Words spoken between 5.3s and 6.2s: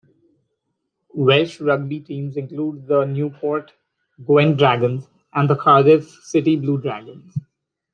and the Cardiff